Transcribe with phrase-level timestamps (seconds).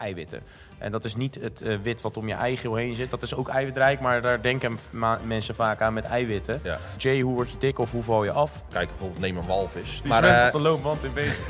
[0.00, 0.40] eiwitten.
[0.78, 3.10] En dat is niet het eh, wit wat om je eigeel heen zit.
[3.10, 6.60] Dat is ook eiwitrijk, maar daar denken ma- mensen vaak aan met eiwitten.
[6.62, 6.78] Ja.
[6.96, 8.52] Jay, hoe word je dik of hoe val je af?
[8.72, 10.00] Kijk, bijvoorbeeld neem een walvis.
[10.02, 11.46] Die Maar, zwemt eh, op de loopband in bezig.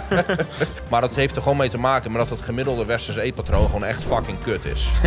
[0.90, 3.84] maar dat heeft er gewoon mee te maken met dat het gemiddelde westerse eetpatroon gewoon
[3.84, 4.90] echt fucking kut is.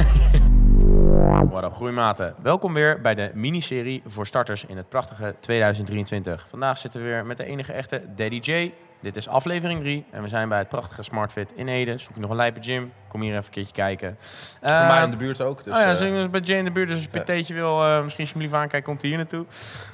[1.50, 2.36] What up, groeimaten.
[2.41, 6.45] Welkom weer bij de miniserie voor starters in het prachtige 2023.
[6.50, 8.73] Vandaag zitten we weer met de enige echte Daddy J.
[9.04, 11.98] Dit is aflevering 3 en we zijn bij het prachtige SmartFit in Ede.
[11.98, 12.92] Zoek je nog een lijpe gym?
[13.08, 14.18] Kom hier even een keertje kijken.
[14.61, 15.64] Bij Eh, mij in de buurt ook.
[15.64, 17.44] Dus, oh ja, eh, zijn we bij Jay in de buurt, dus als je een
[17.47, 17.54] ja.
[17.54, 19.46] wil, eh, misschien alsjeblieft aankijken, komt hij hier naartoe.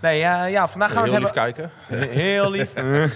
[0.02, 1.72] Nee, ja, ja vandaag gaan we heel het lief hebben...
[1.88, 2.10] kijken.
[2.10, 2.74] Heel lief.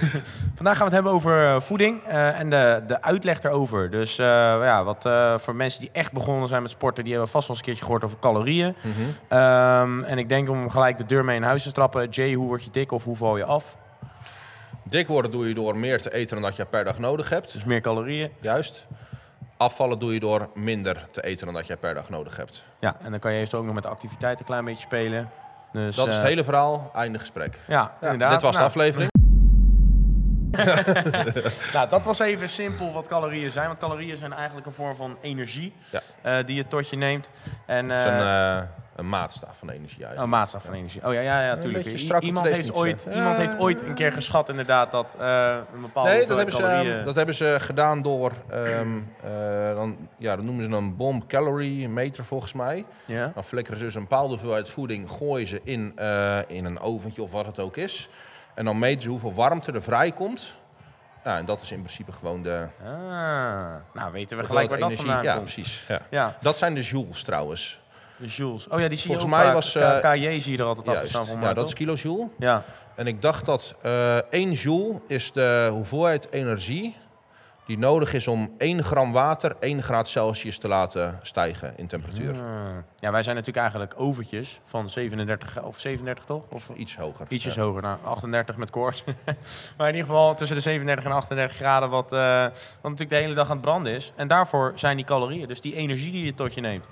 [0.55, 3.89] Vandaag gaan we het hebben over eh, voeding en de, de uitleg erover.
[3.89, 5.09] Dus ja, wat
[5.41, 7.83] voor mensen die echt begonnen zijn met sporten, die hebben vast wel eens een keertje
[7.85, 8.75] gehoord over calorieën.
[8.81, 8.93] Mhm.
[9.27, 12.09] Ehm, en ik denk om gelijk de deur mee in huis te trappen.
[12.09, 13.77] Jay, hoe word je dik of hoe val je af?
[14.83, 17.53] Dik worden doe je door meer te eten dan dat je per dag nodig hebt.
[17.53, 18.31] Dus meer calorieën.
[18.41, 18.85] Juist.
[19.57, 22.65] Afvallen doe je door minder te eten dan dat je per dag nodig hebt.
[22.79, 25.29] Ja, en dan kan je eventueel ook nog met de activiteit een klein beetje spelen.
[25.71, 26.91] Dus, Dat is het eh, hele verhaal.
[26.95, 27.59] Einde gesprek.
[27.67, 28.31] Ja, Ja, inderdaad.
[28.31, 29.11] dit was de Nou, aflevering.
[31.73, 33.67] Nou, dat was even simpel wat calorieën zijn.
[33.67, 35.99] Want calorieën zijn eigenlijk een vorm van energie Ja.
[36.21, 37.29] eh, die je tot je neemt.
[37.65, 38.19] En, eh, een,
[38.59, 38.63] eh,
[38.95, 40.31] een maatstaf van energie Oh, eigenlijk.
[40.35, 41.05] maatstaf van energie.
[41.07, 41.83] Oh ja, ja, ja, tuurlijk.
[41.83, 45.15] beetje I- strak op iemand, heeft ooit, iemand heeft ooit een keer geschat inderdaad dat
[45.19, 46.95] eh, een bepaalde Nee, dat hoeveelheid hebben, ze, calorieën...
[46.95, 51.27] ehm, dat hebben ze gedaan door, ehm, eh, dan, ja, dat noemen ze een bomb
[51.27, 52.85] calorie meter volgens mij.
[53.05, 53.31] ja?
[53.33, 57.21] Dan flikkeren ze dus een bepaalde hoeveelheid voeding, gooien ze in, eh, in een oventje
[57.21, 58.09] of wat het ook is.
[58.55, 60.53] En dan meten ze hoeveel warmte er vrijkomt.
[61.23, 62.89] Ja, en dat is in principe gewoon de Ah,
[63.93, 65.05] nou weten we gelijk waar dat energie.
[65.07, 65.43] vandaan Ja, komt.
[65.53, 65.85] precies.
[65.87, 65.99] Ja.
[66.09, 67.81] Ja, Dat zijn de joules trouwens.
[68.17, 68.67] de joules.
[68.67, 69.53] Oh ja, die zie je Volgens ook mij vaak.
[69.53, 71.09] was, eh, K- KJ zie je er altijd achter Juist.
[71.09, 71.25] staan.
[71.25, 72.27] Van Ja, dat is kilojoule.
[72.39, 72.63] Ja,
[72.95, 76.95] En ik dacht dat eh 1 joule is de hoeveelheid energie
[77.65, 82.29] die nodig is om 1 gram water 1 graad Celsius te laten stijgen in temperatuur.
[82.33, 82.39] Ah.
[82.99, 86.43] ja, wij zijn natuurlijk eigenlijk overtjes van 37 of 37 toch?
[86.49, 87.25] Of Iets hoger.
[87.29, 87.61] ietsjes Ja.
[87.61, 89.03] hoger, nou 38 met koorts.
[89.77, 92.51] maar in ieder geval tussen de 37 en 38 graden, wat, eh, wat
[92.81, 94.11] natuurlijk de hele dag aan het branden is.
[94.15, 96.85] En daarvoor zijn die calorieën, dus die energie die je tot je neemt.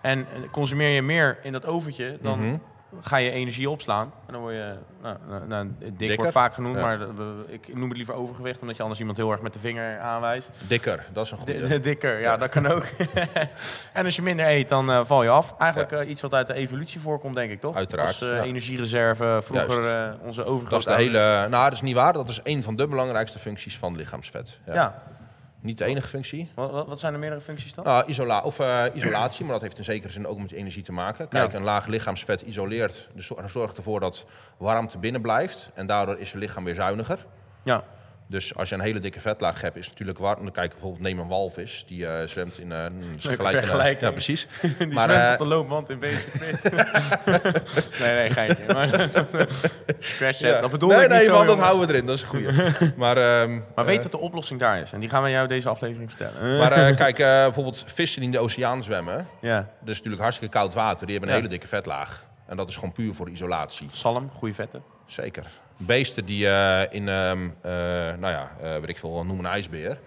[0.00, 2.56] En consumeer je meer in dat overtje, dan Mhm.
[3.00, 4.12] Ga je energie opslaan.
[4.26, 6.16] En dan word je, nou, nou, nou, dik Dikker.
[6.16, 6.80] wordt vaak genoemd, Ja.
[6.82, 6.98] maar
[7.46, 10.50] ik noem het liever overgewicht, omdat je anders iemand heel erg met de vinger aanwijst.
[10.68, 11.80] Dikker, dat is een goede.
[11.90, 12.36] dikker, ja, Ja.
[12.36, 12.84] dat kan ook.
[13.92, 15.54] en als je minder eet, dan eh, val je af.
[15.58, 17.76] Eigenlijk eh, iets wat uit de evolutie voorkomt, denk ik, toch?
[17.76, 21.46] Uiteraard, Als eh, energiereserve, vroeger onze Dat is de hele.
[21.48, 22.12] Nou, dat is niet waar.
[22.12, 24.58] Dat is een van de belangrijkste functies van lichaamsvet.
[24.66, 25.02] Ja.
[25.68, 26.48] Niet de enige functie.
[26.54, 27.84] Wat, wat- zijn de meerdere functies dan?
[27.84, 30.92] Nou, isola of, eh, isolatie, maar dat heeft in zekere zin ook met energie te
[30.92, 31.28] maken.
[31.28, 31.58] Kijk, Ja.
[31.58, 35.70] een laag lichaamsvet isoleert, dus zor- zorgt ervoor dat warmte binnen blijft.
[35.74, 37.26] En daardoor is je lichaam weer zuiniger.
[37.62, 37.84] Ja.
[38.30, 40.42] Dus als je een hele dikke vetlaag hebt, is het natuurlijk warm.
[40.42, 42.72] Dan kijk bijvoorbeeld, neem een walvis, die eh, zwemt in...
[42.72, 44.00] eh een vergelijking.
[44.00, 44.46] ja, precies.
[44.78, 46.62] Die Maar, zwemt eh, op de loopband in basic fit.
[48.00, 48.64] nee, nee, geintje.
[48.72, 48.88] Maar
[50.16, 50.60] crash set, Ja.
[50.60, 52.06] dat bedoel nee, ik nee, niet zo, man, dat houden we erin.
[52.06, 52.46] Dat is een goeie.
[52.96, 54.92] maar ehm, Maar weet eh, dat de oplossing daar is.
[54.92, 56.58] En die gaan we jou deze aflevering vertellen.
[56.58, 59.26] maar eh, kijk, eh, bijvoorbeeld vissen die in de oceaan zwemmen.
[59.40, 59.56] ja.
[59.80, 61.06] Dat is natuurlijk hartstikke koud water.
[61.06, 61.42] Die hebben een Ja.
[61.42, 62.24] hele dikke vetlaag.
[62.46, 63.86] En dat is gewoon puur voor isolatie.
[63.90, 64.82] Salm, goede vetten.
[65.06, 65.44] Zeker.
[65.80, 67.70] Beesten die eh, in, ehm, eh,
[68.18, 69.98] nou ja, eh weet ik veel, noem een ijsbeer.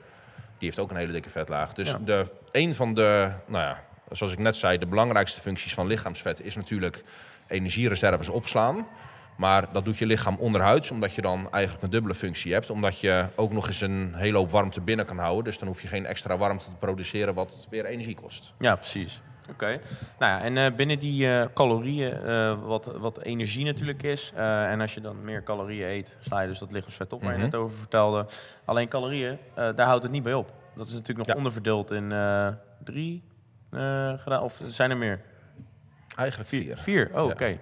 [0.58, 1.74] Die heeft ook een hele dikke vetlaag.
[1.74, 2.00] Dus Ja.
[2.06, 6.42] de, een van de, nou ja, zoals ik net zei, de belangrijkste functies van lichaamsvet
[6.42, 7.04] is natuurlijk
[7.48, 8.88] energiereserves opslaan.
[9.38, 12.70] Maar dat doet je lichaam onderhuids, omdat je dan eigenlijk een dubbele functie hebt.
[12.70, 15.44] Omdat je ook nog eens een hele hoop warmte binnen kan houden.
[15.44, 18.54] Dus dan hoef je geen extra warmte te produceren, wat weer energie kost.
[18.60, 19.22] Ja, precies.
[19.52, 19.80] Oké.
[20.20, 24.32] Nou ja, en eh, binnen die eh, calorieën, eh, wat, wat energie natuurlijk is.
[24.36, 27.38] en als je dan meer calorieën eet, sla je dus dat lichaamsvet op waar je
[27.38, 27.46] Mhm.
[27.46, 28.26] net over vertelde.
[28.66, 30.52] Alleen calorieën, daar houdt het niet bij op.
[30.76, 31.36] Dat is natuurlijk nog Ja.
[31.36, 32.14] onderverdeeld in
[32.84, 33.24] drie
[34.18, 34.42] gedaan.
[34.42, 35.20] Of zijn er meer?
[36.16, 36.78] Eigenlijk vier.
[36.78, 37.32] Vier, oh, Ja.
[37.32, 37.58] oké.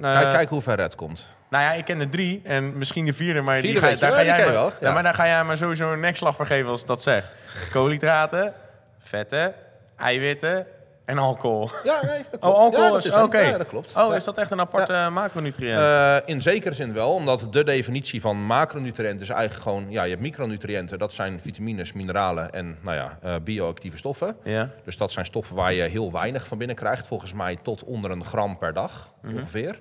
[0.00, 1.34] Kijk, kijk hoe ver het komt.
[1.50, 4.24] Nou ja, ik ken er drie en misschien de vierde, maar die ga, daar, ga
[4.24, 4.72] jij maar, wel, ja.
[4.80, 4.92] ja.
[4.92, 7.32] maar daar ga jij maar sowieso een nekslag voor geven als ik dat zeg.
[7.72, 8.52] Koolhydraten,
[8.98, 9.54] vetten,
[9.96, 10.66] eiwitten
[11.04, 11.70] en alcohol.
[11.84, 12.44] Ja, nee, dat klopt.
[12.44, 13.22] Oh, alcohol Ja, is- hem.
[13.22, 13.38] oké.
[13.38, 13.96] Ja, dat klopt.
[13.96, 15.78] Oh, is dat echt een aparte macronutriënt?
[15.80, 19.86] Eh, in zekere zin wel, omdat de definitie van macronutriënten is eigenlijk gewoon...
[19.90, 24.36] Ja, je hebt micronutriënten, dat zijn vitamines, mineralen en nou ja, eh, bioactieve stoffen.
[24.44, 24.68] ja.
[24.84, 27.06] Dus dat zijn stoffen waar je heel weinig van binnen krijgt.
[27.06, 29.34] Volgens mij tot onder een gram per dag, Mhm.
[29.36, 29.80] ongeveer.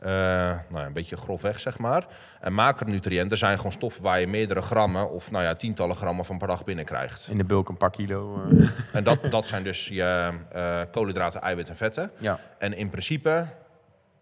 [0.00, 2.06] Eh, nou ja, een beetje grofweg, zeg maar.
[2.40, 5.10] En macronutriënten zijn gewoon stoffen waar je meerdere grammen...
[5.10, 7.28] of nou ja, tientallen grammen van per dag binnenkrijgt.
[7.30, 8.40] In de bulk een paar kilo.
[8.50, 8.68] eh.
[8.92, 12.10] En dat, dat zijn dus je eh, koolhydraten, eiwitten en vetten.
[12.18, 12.38] ja.
[12.58, 13.46] En in principe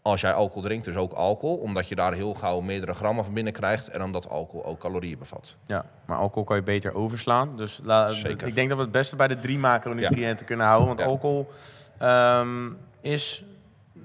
[0.02, 1.56] als jij alcohol drinkt, dus ook alcohol.
[1.56, 3.88] Omdat je daar heel gauw meerdere grammen van binnen krijgt.
[3.88, 5.56] En omdat alcohol ook calorieën bevat.
[5.66, 7.56] Ja, maar alcohol kan je beter overslaan.
[7.56, 8.46] Dus la- Zeker.
[8.46, 10.88] ik denk dat we het beste bij de drie macronutriënten kunnen houden.
[10.88, 11.50] Want alcohol
[11.98, 12.70] ehm,
[13.00, 13.44] is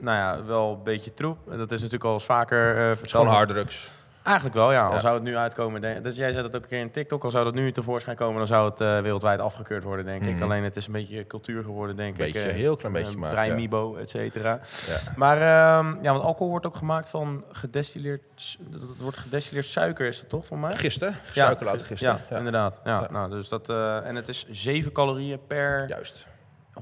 [0.01, 1.37] nou ja, wel een beetje troep.
[1.45, 3.09] Dat is natuurlijk al eens vaker verteld.
[3.11, 3.89] Gewoon harddrugs.
[4.23, 4.85] Eigenlijk wel, ja.
[4.85, 4.99] Al Ja.
[4.99, 7.31] zou het nu uitkomen, denk, dus jij zei dat ook een keer in TikTok, al
[7.31, 10.33] zou dat nu tevoorschijn komen, dan zou het eh, wereldwijd afgekeurd worden, denk ik.
[10.35, 10.43] Mhm.
[10.43, 12.45] Alleen het is een beetje cultuur geworden, denk Beetje, ik.
[12.49, 13.29] eh, heel klein beetje maar.
[13.29, 13.53] Vrij ja.
[13.53, 14.59] Mibo, et cetera.
[14.87, 14.97] Ja.
[15.15, 20.07] Maar ehm, ja, want alcohol wordt ook gemaakt van gedestilleerd, dat het wordt gedestilleerd suiker,
[20.07, 20.75] is dat toch voor mij?
[20.75, 22.07] Gisten, Ja, suiker laten gisten.
[22.07, 22.79] Ja, Ja, inderdaad.
[22.83, 23.07] Ja, Ja.
[23.11, 23.69] Nou, dus dat,
[24.03, 26.27] en het is 7 calorieën per Juist.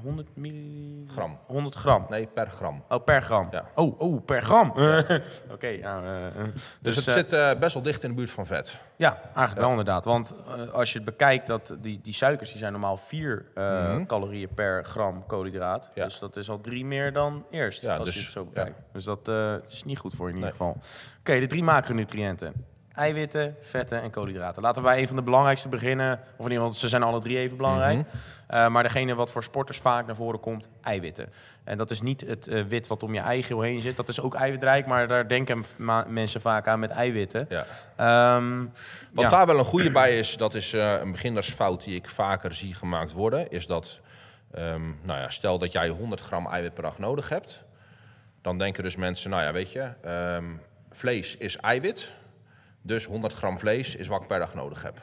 [0.02, 1.06] 100 milligram.
[1.08, 1.38] Gram.
[1.46, 2.06] 100 gram.
[2.08, 2.82] Nee, per gram.
[2.88, 3.48] Oh, per gram.
[3.50, 3.64] Ja.
[3.74, 4.70] Oh, oh, per gram.
[5.54, 6.32] Oké, eh, eh,
[6.80, 7.12] Dus, het eh,
[7.48, 8.78] zit best wel dicht in de buurt van vet.
[8.96, 9.60] Ja, eigenlijk Ja.
[9.60, 10.04] wel inderdaad.
[10.04, 10.34] Want
[10.72, 14.06] als je het bekijkt, dat die, die suikers die zijn normaal 4 Mhm.
[14.06, 15.90] calorieën per gram koolhydraat.
[15.94, 16.04] Ja.
[16.04, 18.78] Dus dat is al drie meer dan eerst, Ja, als dus- je het zo bekijkt.
[18.92, 19.28] Dus dat
[19.66, 20.68] is niet goed voor je in ieder Nee.
[20.68, 20.82] geval.
[21.18, 22.52] Oké, de drie macronutriënten.
[22.98, 24.62] Eiwitten, vetten en koolhydraten.
[24.62, 26.12] Laten wij een van de belangrijkste beginnen.
[26.12, 27.96] Of in ieder geval, ze zijn alle drie even belangrijk.
[27.96, 28.06] Mhm.
[28.46, 31.32] Eh, maar degene wat voor sporters vaak naar voren komt, eiwitten.
[31.64, 33.96] En dat is niet het eh, wit wat om je eigeel heen zit.
[33.96, 35.64] Dat is ook eiwitrijk, maar daar denken
[36.08, 37.46] mensen vaak aan met eiwitten.
[37.48, 37.64] Ja.
[37.96, 38.58] Ehm,
[39.12, 39.28] Wat ja.
[39.28, 42.74] daar wel een goede bij is, dat is eh, een beginnersfout die ik vaker zie
[42.74, 44.00] gemaakt worden, is dat,
[44.52, 47.64] ehm, nou ja, stel dat jij 100 gram eiwit per dag nodig hebt,
[48.42, 50.44] dan denken dus mensen, nou ja, weet je, ehm,
[50.90, 52.12] vlees is eiwit,
[52.82, 55.00] dus 100 gram vlees is wat ik per dag nodig heb.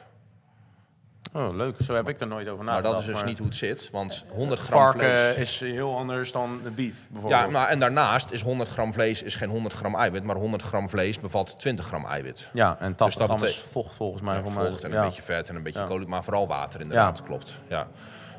[1.32, 1.74] Oh, leuk.
[1.84, 2.92] Zo heb ik er nooit over Maar nagedacht.
[2.94, 5.00] dat is dus maar niet hoe het zit, want 100 gram varken
[5.34, 5.36] vlees...
[5.36, 7.42] is heel anders dan de beef, bijvoorbeeld.
[7.42, 10.62] Ja, nou, en daarnaast is 100 gram vlees is geen 100 gram eiwit, maar 100
[10.62, 12.50] gram vlees bevat 20 gram eiwit.
[12.52, 14.34] Ja, en 80 dat gram is vocht volgens mij.
[14.36, 14.96] Ja, vocht en Ja.
[14.98, 15.84] een beetje vet en een beetje Ja.
[15.84, 17.58] koolhydraten, maar vooral water inderdaad, klopt.
[17.68, 17.86] Ja.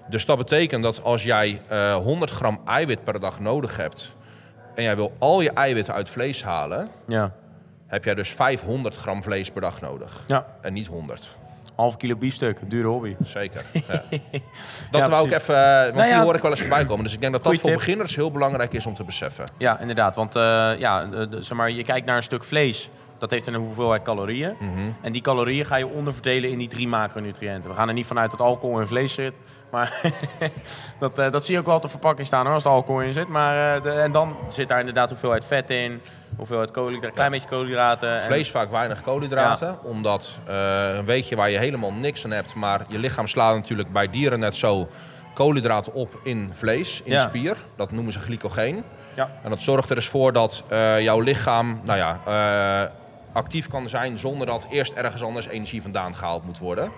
[0.09, 4.15] Dus dat betekent dat als jij eh 100 gram eiwit per dag nodig hebt
[4.75, 7.31] en jij wil al je eiwitten uit vlees halen, Ja.
[7.87, 10.23] Heb jij dus 500 gram vlees per dag nodig.
[10.27, 11.37] ja, En niet 100.
[11.75, 13.15] half kilo biefstuk, dure hobby.
[13.23, 13.65] Zeker.
[13.87, 14.01] Ja.
[14.91, 16.85] Dat Ja, wou ik even, eh, want Nou ja, die hoor ik wel eens voorbij
[16.85, 17.03] komen.
[17.03, 17.79] Dus ik denk dat dat goeie voor tip.
[17.79, 19.45] beginners heel belangrijk is om te beseffen.
[19.57, 20.15] Ja, inderdaad.
[20.15, 20.41] Want eh,
[20.77, 22.89] ja, de- zeg maar, je kijkt naar een stuk vlees.
[23.17, 24.55] Dat heeft een hoeveelheid calorieën.
[24.59, 24.89] Mhm.
[25.01, 27.69] En die calorieën ga je onderverdelen in die drie macronutriënten.
[27.69, 29.33] We gaan er niet vanuit dat alcohol in vlees zit.
[29.71, 30.01] Maar
[30.99, 33.01] dat, eh, dat zie je ook wel op de verpakking staan hoor, als er alcohol
[33.01, 33.27] in zit.
[33.27, 36.01] Maar, eh, de- en dan zit daar inderdaad hoeveelheid vet in.
[36.37, 38.15] Hoeveelheid koolhydraten, klein beetje koolhydraten.
[38.19, 42.53] en- Vlees vaak weinig koolhydraten, omdat eh, een weetje waar je helemaal niks aan hebt,
[42.55, 44.87] maar je lichaam slaat natuurlijk bij dieren net zo
[45.33, 47.21] koolhydraten op in vlees, in Ja.
[47.27, 47.57] spier.
[47.75, 48.83] Dat noemen ze glycogeen.
[49.13, 49.29] Ja.
[49.43, 52.93] En dat zorgt er dus voor dat eh, jouw lichaam nou ja, eh,
[53.33, 56.91] actief kan zijn zonder dat eerst ergens anders energie vandaan gehaald moet worden.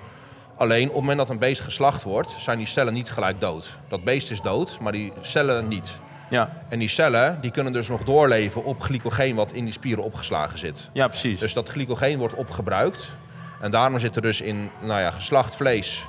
[0.58, 3.70] Alleen op het moment dat een beest geslacht wordt, zijn die cellen niet gelijk dood.
[3.88, 6.00] Dat beest is dood, maar die cellen niet.
[6.30, 10.04] Ja, En die cellen die kunnen dus nog doorleven op glycogeen wat in die spieren
[10.04, 10.90] opgeslagen zit.
[10.94, 11.40] ja, precies.
[11.40, 13.16] Dus dat glycogeen wordt opgebruikt.
[13.62, 16.06] En daarom zit er dus in nou ja, geslacht vlees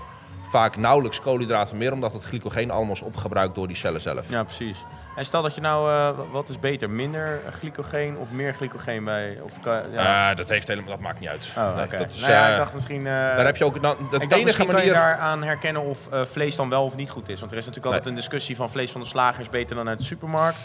[0.50, 4.30] vaak nauwelijks koolhydraten meer, omdat het glycogeen allemaal is opgebruikt door die cellen zelf.
[4.30, 4.84] Ja, precies.
[5.16, 9.38] En stel dat je nou, eh, wat is beter, minder glycogeen of meer glycogeen bij?
[9.42, 10.30] Of, kan- ja.
[10.30, 11.52] Eh, dat, heeft helemaal, dat maakt niet uit.
[11.56, 11.96] oh, Nee, oké.
[11.98, 13.06] dat is, nou ja, eh, ik dacht misschien...
[13.06, 14.90] eh, daar heb je ook dan, de enige misschien kan manier.
[14.90, 17.40] je daaraan herkennen of eh, vlees dan wel of niet goed is.
[17.40, 19.88] Want er is natuurlijk altijd een discussie van vlees van de slager is beter dan
[19.88, 20.58] uit de supermarkt.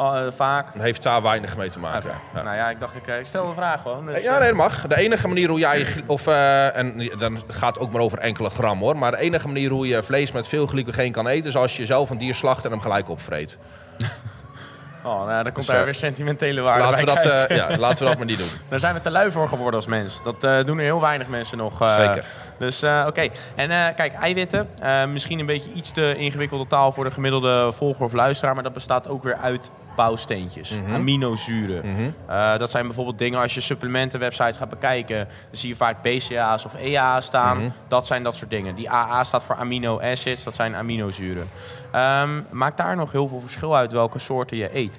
[0.00, 0.68] Uh, vaak.
[0.78, 2.10] Heeft daar weinig mee te maken.
[2.34, 2.42] Ja.
[2.42, 4.06] Nou ja, ik dacht, ik, eh, stel een vraag gewoon.
[4.06, 4.86] Dus, Ja, eh, nee, dat mag.
[4.86, 5.86] De enige manier hoe jij...
[6.06, 8.96] Of, eh, en dan gaat het ook maar over enkele gram hoor.
[8.96, 11.48] Maar de enige manier hoe je vlees met veel glycogeen kan eten...
[11.48, 13.58] is als je zelf een dier slacht en hem gelijk opvreet.
[15.04, 17.48] Oh, nou, dan komt Dus, daar eh, weer sentimentele waarde Laten we, bij dat, kijken.
[17.48, 18.60] eh, ja, laten we dat maar niet doen.
[18.68, 20.22] Daar zijn we te lui voor geworden als mens.
[20.22, 21.80] Dat eh, doen er heel weinig mensen nog.
[21.82, 21.94] eh.
[21.94, 22.24] Zeker.
[22.58, 23.28] Dus eh, oké.
[23.54, 24.68] En eh, kijk, eiwitten.
[24.82, 28.54] eh, misschien een beetje iets te ingewikkelde taal voor de gemiddelde volger of luisteraar.
[28.54, 30.70] Maar dat bestaat ook weer uit bouwsteentjes.
[30.70, 30.94] Mhm.
[30.94, 31.90] Aminozuren.
[31.90, 32.10] Mhm.
[32.26, 35.16] Eh, dat zijn bijvoorbeeld dingen als je supplementenwebsites gaat bekijken.
[35.16, 37.58] Dan zie je vaak BCA's of EA's staan.
[37.58, 37.70] Mhm.
[37.88, 38.74] Dat zijn dat soort dingen.
[38.74, 40.44] Die AA staat voor amino acids.
[40.44, 41.48] Dat zijn aminozuren.
[41.90, 44.98] Ehm, maakt daar nog heel veel verschil uit welke soorten je eet?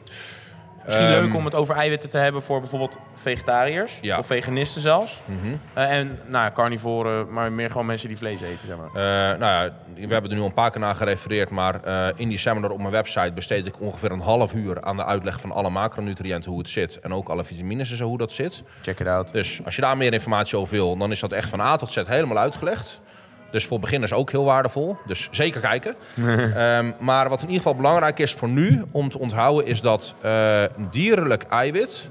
[0.86, 4.18] Misschien Ehm, leuk om het over eiwitten te hebben voor bijvoorbeeld vegetariërs Ja.
[4.18, 5.20] of veganisten zelfs.
[5.26, 5.38] Mhm.
[5.74, 8.88] Eh, en nou, carnivoren, maar meer gewoon mensen die vlees eten, zeg maar.
[8.88, 9.70] Eh, nou ja,
[10.08, 12.72] we hebben er nu al een paar keer naar gerefereerd, maar eh, in die seminar
[12.72, 16.50] op mijn website besteed ik ongeveer een half uur aan de uitleg van alle macronutriënten,
[16.52, 18.64] hoe het zit en ook alle vitamines en zo hoe dat zit.
[18.82, 19.32] Check it out.
[19.32, 21.92] Dus als je daar meer informatie over wil, dan is dat echt van A tot
[21.92, 23.00] Z helemaal uitgelegd.
[23.52, 24.98] Dus voor beginners ook heel waardevol.
[25.06, 25.96] Dus zeker kijken.
[26.56, 30.16] Ehm, maar wat in ieder geval belangrijk is voor nu om te onthouden, is dat
[30.22, 32.10] eh, dierlijk eiwit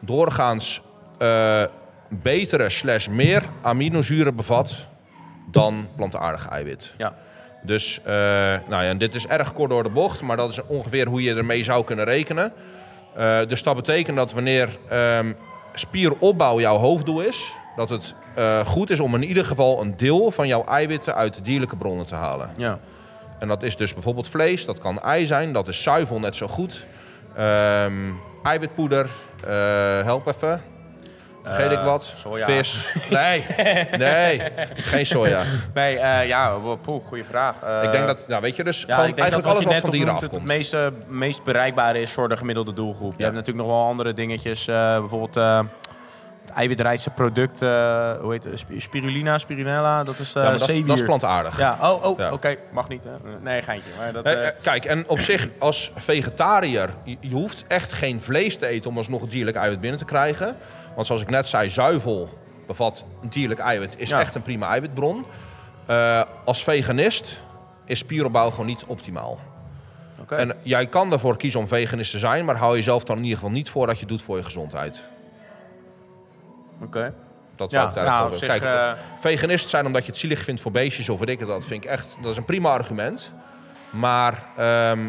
[0.00, 0.82] doorgaans
[1.18, 1.62] eh,
[2.08, 4.86] betere slash meer aminozuren bevat
[5.50, 6.94] dan plantaardig eiwit.
[6.98, 7.14] Ja.
[7.62, 8.14] Dus eh,
[8.68, 11.22] nou ja, en dit is erg kort door de bocht, maar dat is ongeveer hoe
[11.22, 12.52] je ermee zou kunnen rekenen.
[13.48, 15.32] Dus dat betekent dat wanneer ehm,
[15.74, 20.30] spieropbouw jouw hoofddoel is, dat het eh, goed is om in ieder geval een deel
[20.30, 22.50] van jouw eiwitten uit de dierlijke bronnen te halen.
[22.56, 22.78] Ja.
[23.38, 26.46] En dat is dus bijvoorbeeld vlees, dat kan ei zijn, dat is zuivel net zo
[26.48, 26.86] goed.
[27.36, 27.92] Ehm,
[28.42, 29.08] eiwitpoeder,
[29.46, 29.50] eh,
[30.02, 30.62] help even.
[31.42, 32.12] Vergeet ik Eh, wat?
[32.16, 32.44] soja.
[32.44, 32.92] Vis.
[33.10, 33.44] Nee,
[33.98, 34.42] nee,
[34.74, 35.42] geen soja.
[35.74, 37.54] Nee, ja, poeh, goede vraag.
[37.82, 40.32] Ik denk dat, nou weet je, dus ja, gewoon eigenlijk alles wat van dieren afkomt.
[40.32, 43.14] het meeste, meest bereikbare is voor de gemiddelde doelgroep.
[43.16, 45.66] Je hebt natuurlijk nog wel andere dingetjes, bijvoorbeeld
[46.44, 47.68] eh, het eiwitrijkste product, eh,
[48.20, 51.04] hoe heet het, Sp- spirulina, spirulina, dat is ja, maar dat, is- dat is zeewier.
[51.04, 51.58] plantaardig.
[51.58, 52.32] Ja, oh, oh Ja.
[52.32, 53.10] oké, mag niet hè?
[53.42, 53.90] Nee, geintje.
[53.98, 58.56] Maar dat, eh, kijk, en op zich als vegetariër, je, je hoeft echt geen vlees
[58.56, 60.56] te eten om alsnog een dierlijk eiwit binnen te krijgen.
[60.94, 62.28] Want zoals ik net zei, zuivel
[62.66, 64.20] bevat een dierlijk eiwit, is Ja.
[64.20, 65.24] echt een prima eiwitbron.
[66.44, 67.42] Als veganist
[67.84, 69.38] is spieropbouw gewoon niet optimaal.
[70.20, 70.34] oké.
[70.34, 73.38] En jij kan ervoor kiezen om veganist te zijn, maar hou jezelf dan in ieder
[73.38, 75.08] geval niet voor dat je het doet voor je gezondheid.
[76.82, 77.14] Oké.
[77.56, 80.72] Dat Ja, ik daarvoor nou, Kijk, eh, veganist zijn omdat je het zielig vindt voor
[80.72, 83.32] beestjes of weet ik het, dat vind ik echt, dat is een prima argument.
[83.90, 85.08] Maar ehm,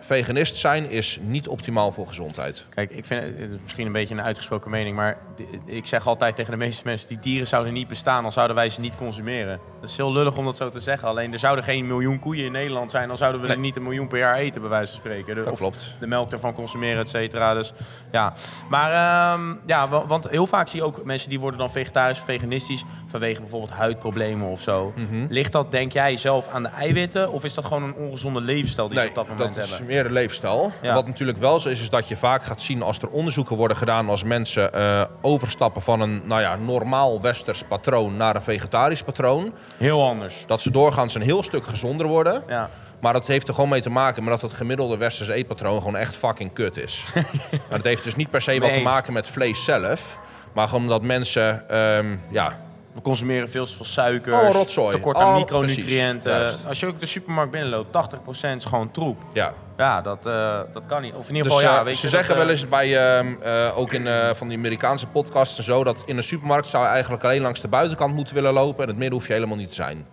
[0.00, 2.66] veganist zijn is niet optimaal voor gezondheid.
[2.68, 5.18] Kijk, ik vind het, het is misschien een beetje een uitgesproken mening, maar
[5.64, 8.68] ik zeg altijd tegen de meeste mensen: die dieren zouden niet bestaan, dan zouden wij
[8.68, 9.60] ze niet consumeren.
[9.80, 11.08] Dat is heel lullig om dat zo te zeggen.
[11.08, 13.56] Alleen er zouden geen miljoen koeien in Nederland zijn, dan zouden we Nee.
[13.56, 15.34] er niet een miljoen per jaar eten, bij wijze van spreken.
[15.34, 15.94] De- Dat of klopt.
[16.00, 17.54] de melk ervan consumeren, et cetera.
[17.54, 17.72] Dus
[18.12, 18.32] ja,
[18.68, 22.18] maar ehm, ja, wa- want heel vaak zie je ook mensen die worden dan vegetarisch
[22.18, 24.92] of veganistisch vanwege bijvoorbeeld huidproblemen of zo.
[24.96, 25.26] Mhm.
[25.28, 28.88] Ligt dat, denk jij, zelf aan de eiwitten of is dat gewoon een ongezonde levensstijl
[28.88, 29.86] die ze op dat moment dat hebben?
[29.86, 30.72] is meer de leefstijl.
[30.82, 30.94] Ja.
[30.94, 33.76] Wat natuurlijk wel zo is, is dat je vaak gaat zien als er onderzoeken worden
[33.76, 39.02] gedaan als mensen eh, overstappen van een nou ja, normaal westers patroon naar een vegetarisch
[39.02, 39.52] patroon.
[39.76, 40.44] Heel anders.
[40.46, 42.42] Dat ze doorgaans een heel stuk gezonder worden.
[42.48, 42.70] Ja.
[43.00, 45.96] Maar dat heeft er gewoon mee te maken met dat het gemiddelde westerse eetpatroon gewoon
[45.96, 47.04] echt fucking kut is.
[47.68, 50.18] maar dat heeft dus niet per se wat te maken met vlees zelf.
[50.52, 52.58] Maar gewoon omdat mensen, ehm, ja,
[52.98, 54.90] We consumeren veel te veel suiker, Allemaal rotzooi.
[54.94, 56.66] tekort aan Allemaal- micronutriënten.
[56.68, 59.22] Als je ook de supermarkt binnenloopt, 80% is gewoon troep.
[59.32, 59.52] ja.
[59.76, 61.14] Ja, dat, eh, dat kan niet.
[61.14, 63.18] Of in ieder Dus geval, ja, eh, weet ze je, zeggen dat, wel eens bij,
[63.40, 66.84] eh, ook in eh, van die Amerikaanse podcasts en zo, dat in een supermarkt zou
[66.84, 69.56] je eigenlijk alleen langs de buitenkant moeten willen lopen en het midden hoef je helemaal
[69.56, 70.06] niet te zijn.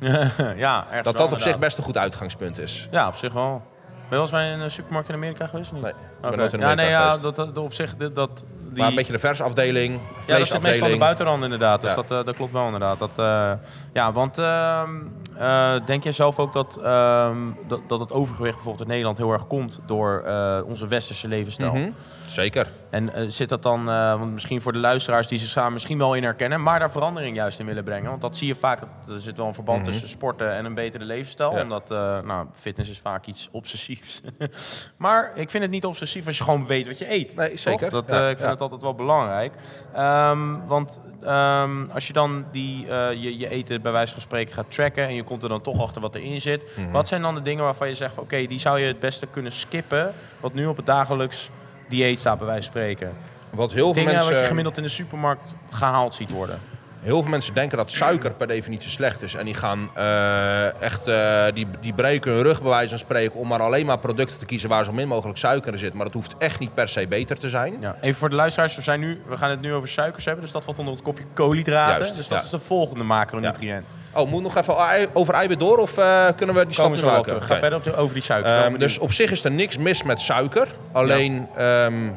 [0.00, 2.88] eh, ja, Dat dat op zich best een goed uitgangspunt is.
[2.90, 3.62] Ja, op zich wel.
[4.10, 5.82] Ben je wel eens bij een eh, supermarkt in Amerika geweest of niet?
[6.22, 7.22] Nee, nooit in ja, nee, ja, geweest.
[7.36, 8.78] dat, dat, op zich, dat, dat die...
[8.78, 11.00] Maar een beetje de versafdeling, Ja, dat zit meestal aan de vleesafdeling.
[11.00, 11.80] buitenrand inderdaad.
[11.80, 11.96] Dus Ja.
[11.96, 12.98] dat, eh, dat klopt wel inderdaad.
[12.98, 13.52] Dat, eh,
[13.92, 14.90] ja, want ehm,
[15.38, 17.36] eh, denk jij zelf ook dat, ehm,
[17.68, 20.24] dat, dat het overgewicht bijvoorbeeld in Nederland heel erg komt door
[20.66, 21.72] onze westerse levensstijl?
[21.74, 21.90] Mhm,
[22.26, 22.66] Zeker.
[22.90, 25.98] En eh, zit dat dan, eh, want misschien voor de luisteraars die zich samen misschien
[25.98, 28.10] wel in herkennen, maar daar verandering juist in willen brengen?
[28.10, 29.90] Want dat zie je vaak, dat er zit wel een verband Mhm.
[29.90, 31.56] tussen sporten en een betere levensstijl.
[31.56, 31.62] Ja.
[31.62, 34.20] Omdat eh, nou, fitness is vaak iets obsessiefs.
[34.96, 37.36] maar ik vind het niet obsessief als je gewoon weet wat je eet.
[37.36, 37.90] Nee, zeker.
[37.90, 38.48] Dat, Ja, ik vind ja.
[38.50, 39.54] het altijd wel belangrijk.
[39.94, 44.70] Ehm, want ehm, als je dan die, je, je eten bij wijze van spreken gaat
[44.70, 46.64] tracken en je komt er dan toch achter wat erin zit.
[46.76, 46.90] Mhm.
[46.90, 49.52] Wat zijn dan de dingen waarvan je zegt, oké, die zou je het beste kunnen
[49.52, 51.50] skippen, wat nu op het dagelijks
[51.90, 53.12] dieet staat bij wijze van spreken?
[53.50, 56.60] Wat heel veel, Dingen wat je mensen, gemiddeld in de supermarkt gehaald ziet worden.
[57.02, 59.34] heel veel mensen denken dat suiker per definitie slecht is.
[59.34, 63.38] En die gaan eh, echt, eh, die, die breken hun rug bij wijze van spreken
[63.38, 65.94] om maar alleen maar producten te kiezen waar zo min mogelijk suiker in zit.
[65.94, 67.76] Maar dat hoeft echt niet per se beter te zijn.
[67.80, 67.96] Ja.
[68.00, 70.52] Even voor de luisteraars, we, zijn nu, we gaan het nu over suikers hebben, dus
[70.52, 71.96] dat valt onder het kopje koolhydraten.
[71.96, 72.44] Juist, dus dat ja.
[72.44, 73.86] is de volgende macronutriënt.
[74.12, 77.42] Oh, moet nog even over eiwit door of eh, kunnen we die stap maken?
[77.42, 78.64] Ga verder op de, over die suikers.
[78.64, 80.68] Ehm, dus op zich is er niks mis met suiker.
[80.92, 82.10] Alleen ehm,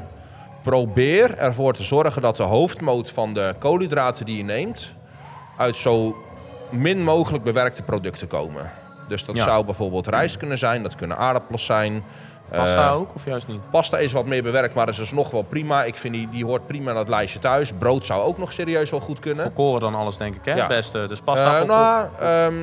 [0.63, 4.93] probeer ervoor te zorgen dat de hoofdmoot van de koolhydraten die je neemt...
[5.57, 6.15] uit zo
[6.69, 8.71] min mogelijk bewerkte producten komen.
[9.13, 9.43] Dus dat Ja.
[9.43, 12.03] zou bijvoorbeeld rijst kunnen zijn, dat kunnen aardappels zijn.
[12.51, 13.69] Pasta Eh, ook, of juist niet?
[13.69, 15.83] Pasta is wat meer bewerkt, maar is dus nog wel prima.
[15.83, 17.71] Ik vind die, die hoort prima in dat lijstje thuis.
[17.77, 19.43] Brood zou ook nog serieus wel goed kunnen.
[19.43, 20.51] Volkoren dan alles, denk ik, hè?
[20.51, 20.57] Ja.
[20.57, 21.05] Het beste.
[21.07, 21.81] Dus pasta, Eh, volkoren.
[21.81, 22.53] nou, ehm,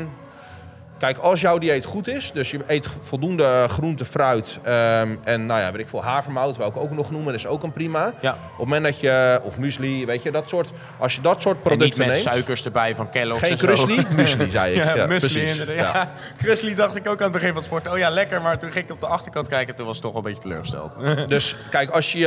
[1.00, 5.60] kijk, als jouw dieet goed is, dus je eet voldoende groente, fruit ehm, en nou
[5.60, 8.12] ja, weet ik veel, havermout, wou ik ook nog noemen, is ook een prima.
[8.20, 8.30] Ja.
[8.30, 11.54] Op het moment dat je, of muesli, weet je, dat soort, als je dat soort
[11.54, 12.22] En niet producten met neemt.
[12.22, 14.84] suikers erbij van Kellogg's Geen krusli, muesli zei ik.
[14.84, 15.94] Ja, Ja, muesli inderdaad.
[15.94, 16.12] Ja.
[16.36, 17.92] Krusli dacht ik ook aan het begin van het sporten.
[17.92, 18.42] Oh ja, lekker.
[18.42, 19.74] Maar toen ging ik op de achterkant kijken.
[19.74, 20.92] Toen was het toch wel een beetje teleurgesteld.
[21.28, 22.26] Dus kijk, als je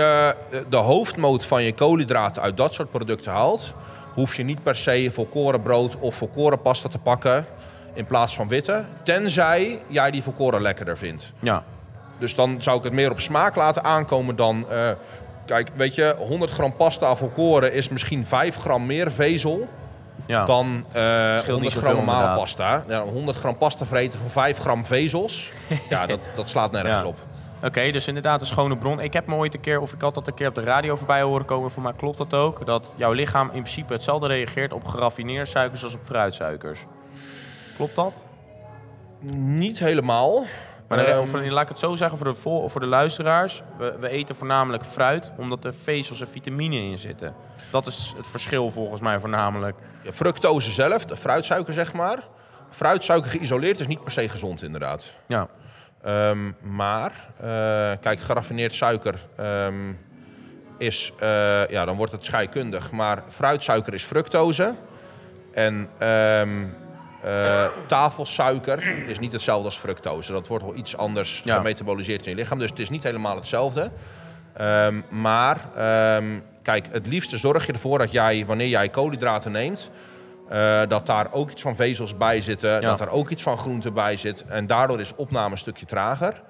[0.51, 3.73] eh, de hoofdmoot van je koolhydraten uit dat soort producten haalt,
[4.13, 7.45] hoef je niet per se volkoren brood of volkoren pasta te pakken
[7.93, 8.85] in plaats van witte.
[9.03, 11.33] Tenzij jij die volkoren lekkerder vindt.
[11.39, 11.63] ja.
[12.17, 14.65] Dus dan zou ik het meer op smaak laten aankomen dan...
[14.69, 14.89] eh,
[15.45, 19.67] kijk, weet je, 100 gram pasta volkoren is misschien 5 gram meer vezel
[20.25, 20.45] ja.
[20.45, 21.03] dan eh
[21.37, 22.37] 100 niet gram normale inderdaad.
[22.39, 22.83] pasta.
[22.87, 25.51] Ja, 100 gram pasta vreten voor 5 gram vezels,
[25.89, 27.05] ja, dat, dat slaat nergens Ja.
[27.05, 27.17] op.
[27.65, 28.99] Oké, dus inderdaad een schone bron.
[28.99, 30.95] Ik heb me ooit een keer, of ik had dat een keer op de radio
[30.95, 31.71] voorbij horen komen.
[31.71, 32.65] Voor mij klopt dat ook.
[32.65, 36.85] Dat jouw lichaam in principe hetzelfde reageert op geraffineerde suikers als op fruitsuikers.
[37.75, 38.13] Klopt dat?
[39.35, 40.45] Niet helemaal.
[40.87, 43.61] Maar de- Ehm, of, laat ik het zo zeggen voor de, vol, voor de luisteraars.
[43.77, 47.33] We, we eten voornamelijk fruit, omdat er vezels en vitamine in zitten.
[47.71, 49.77] Dat is het verschil volgens mij voornamelijk.
[50.11, 52.19] fructose zelf, de fruitsuiker zeg maar.
[52.69, 55.13] Fruitsuiker geïsoleerd is niet per se gezond inderdaad.
[55.27, 55.47] Ja,
[56.03, 57.45] Ehm, maar, eh,
[58.01, 59.73] kijk, geraffineerd suiker ehm,
[60.77, 62.91] is, eh, ja, dan wordt het scheikundig.
[62.91, 64.73] Maar fruitsuiker is fructose.
[65.53, 65.89] En
[67.23, 70.31] eh, tafelsuiker is niet hetzelfde als fructose.
[70.31, 71.55] Dat wordt wel iets anders Ja.
[71.57, 72.59] gemetaboliseerd in je lichaam.
[72.59, 73.89] Dus het is niet helemaal hetzelfde.
[74.53, 79.89] Ehm, maar, ehm, kijk, het liefste zorg je ervoor dat jij, wanneer jij koolhydraten neemt...
[80.49, 83.91] eh, dat daar ook iets van vezels bij zitten, dat er ook iets van groente
[83.91, 84.45] bij zit.
[84.47, 86.41] En daardoor is opname een stukje trager.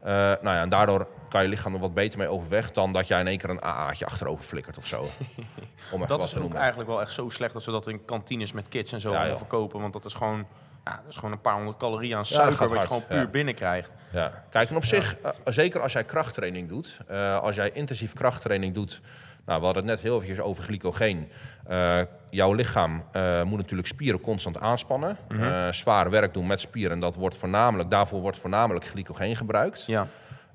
[0.00, 2.72] Eh, nou ja, en daardoor kan je lichaam er wat beter mee overweg...
[2.72, 5.06] dan dat jij in één keer een AA'tje achterover flikkert of zo.
[5.92, 8.68] Om dat is ook eigenlijk wel echt zo slecht dat ze dat in kantines met
[8.68, 9.80] kids en zo Ja, verkopen.
[9.80, 10.46] Want dat is gewoon,
[10.84, 13.90] ja, dat is gewoon een paar honderd calorieën aan suiker wat je gewoon puur binnenkrijgt.
[14.12, 14.44] Ja.
[14.50, 18.74] Kijk, en op zich, eh, zeker als jij krachttraining doet, eh, als jij intensief krachttraining
[18.74, 19.00] doet,
[19.48, 21.28] nou, we hadden het net heel eventjes over glycogeen.
[21.66, 22.00] Eh,
[22.30, 25.16] jouw lichaam eh, moet natuurlijk spieren constant aanspannen.
[25.28, 26.98] Eh, zwaar werk doen met spieren.
[26.98, 29.86] Dat wordt voornamelijk, daarvoor wordt voornamelijk glycogeen gebruikt.
[29.86, 30.06] Ja,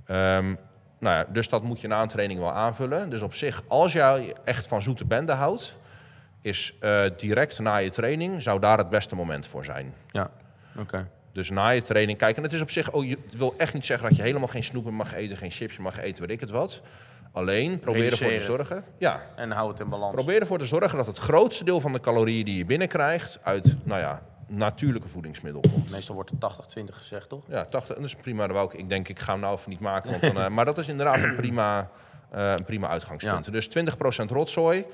[0.05, 0.55] Ehm,
[0.99, 3.09] nou ja, dus dat moet je na een training wel aanvullen.
[3.09, 5.77] Dus op zich, als jij echt van zoete bende houdt,
[6.41, 6.77] is
[7.17, 9.93] direct na je training zou daar het beste moment voor zijn.
[10.11, 10.29] ja,
[10.77, 11.07] oké.
[11.31, 13.85] Dus na je training, kijk, en het is op zich, oh, je wil echt niet
[13.85, 16.49] zeggen dat je helemaal geen snoepen mag eten, geen chips mag eten, weet ik het
[16.49, 16.81] wat.
[17.33, 18.83] Alleen probeer ervoor te zorgen.
[18.97, 20.13] Ja, En hou het in balans.
[20.15, 23.75] probeer ervoor te zorgen dat het grootste deel van de calorieën die je binnenkrijgt uit,
[23.83, 25.91] nou ja, natuurlijke voedingsmiddel komt.
[25.91, 27.43] Meestal wordt het 80-20 gezegd, toch?
[27.47, 28.47] Ja, 80, dat is prima.
[28.47, 30.09] Dat wou ik, ik denk, ik ga hem nou even niet maken.
[30.09, 31.89] Want dan, eh, maar dat is inderdaad een prima,
[32.31, 33.45] eh, een prima uitgangspunt.
[33.45, 33.51] Ja.
[33.51, 34.85] Dus 20% rotzooi.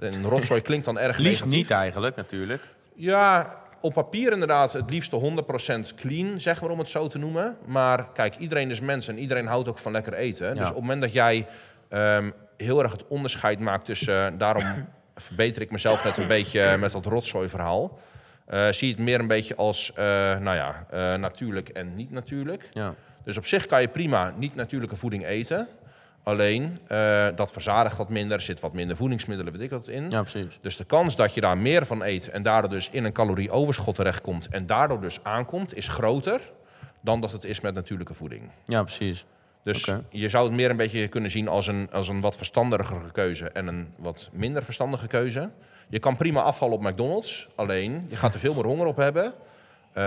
[0.00, 1.62] En rotzooi klinkt dan erg Liefst negatief.
[1.62, 2.62] niet eigenlijk, natuurlijk.
[2.94, 7.56] Ja, op papier inderdaad het liefst 100% clean, zeg maar om het zo te noemen.
[7.66, 10.50] Maar kijk, iedereen is mens en iedereen houdt ook van lekker eten.
[10.54, 11.46] Dus op het moment dat jij
[11.94, 14.26] ehm, heel erg het onderscheid maakt tussen...
[14.32, 14.64] eh, daarom
[15.16, 17.98] verbeter ik mezelf net een beetje met dat rotzooi verhaal.
[18.46, 20.04] Eh, zie je het meer een beetje als, eh,
[20.38, 22.68] nou ja, eh, natuurlijk en niet natuurlijk.
[22.70, 25.68] Ja, Dus op zich kan je prima niet-natuurlijke voeding eten.
[26.22, 30.10] Alleen, eh, dat verzadigt wat minder, er zit wat minder voedingsmiddelen, weet ik wat in.
[30.10, 30.58] ja precies.
[30.60, 33.94] Dus de kans dat je daar meer van eet en daardoor dus in een calorieoverschot
[33.94, 36.40] terechtkomt en daardoor dus aankomt, is groter
[37.00, 38.50] dan dat het is met natuurlijke voeding.
[38.64, 39.24] Ja, precies.
[39.64, 43.10] Dus je zou het meer een beetje kunnen zien als een, als een wat verstandigere
[43.12, 45.50] keuze en een wat minder verstandige keuze.
[45.88, 49.32] Je kan prima afvallen op McDonald's, alleen je gaat er veel meer honger op hebben.
[49.92, 50.02] Eh,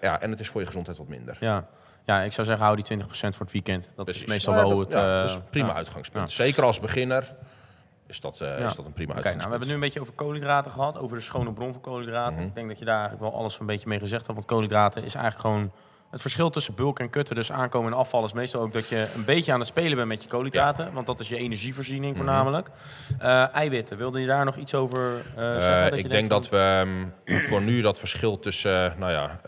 [0.00, 1.36] ja, en het is voor je gezondheid wat minder.
[1.40, 1.66] Ja.
[2.04, 3.88] ja, ik zou zeggen, hou die 20% voor het weekend.
[3.96, 4.22] Dat Precies.
[4.22, 5.02] is meestal Nou ja, wel dat- het...
[5.02, 5.74] ja, eh, dat is een prima ja.
[5.74, 6.30] uitgangspunt.
[6.30, 7.34] Zeker als beginner
[8.06, 9.50] is dat, eh, is dat een prima Oké, nou, we uitgangspunt.
[9.50, 12.38] hebben nu een beetje over koolhydraten gehad, over de schone bron van koolhydraten.
[12.38, 12.46] Mhm.
[12.46, 14.34] Ik denk dat je daar eigenlijk wel alles een beetje mee gezegd hebt.
[14.34, 15.72] Want koolhydraten is eigenlijk gewoon
[16.10, 17.34] het verschil tussen bulk en kutten.
[17.34, 20.08] Dus aankomen en afval is meestal ook dat je een beetje aan het spelen bent
[20.08, 20.92] met je koolhydraten.
[20.92, 22.24] Want dat is je energievoorziening Mhm.
[22.24, 22.70] voornamelijk.
[23.18, 25.00] Eh, eiwitten, wilde je daar nog iets over
[25.36, 25.90] eh, Eh, zeggen?
[25.90, 26.84] Dat ik denk van- dat we
[27.26, 29.40] ehm, voor nu dat verschil tussen eh, nou ja,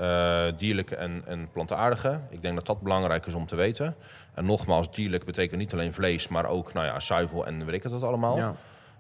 [0.49, 3.95] eh, dierlijke en, en plantaardige, ik denk dat dat belangrijk is om te weten.
[4.35, 7.83] En nogmaals, dierlijk betekent niet alleen vlees, maar ook nou ja, zuivel en weet ik
[7.83, 8.37] het wat allemaal.
[8.37, 8.55] Ja.